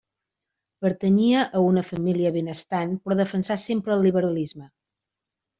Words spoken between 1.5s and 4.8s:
a una família benestant, però defensà sempre el liberalisme.